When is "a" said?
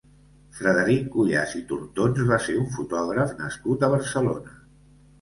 3.91-3.95